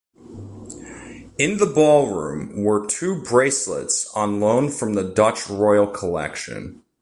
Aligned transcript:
In 1.37 1.57
the 1.59 1.67
ballroom 1.71 2.63
were 2.63 2.87
two 2.87 3.21
bracelets 3.21 4.11
on 4.15 4.39
loan 4.39 4.69
from 4.71 4.95
the 4.95 5.03
Dutch 5.03 5.47
Royal 5.47 5.85
collection. 5.85 6.81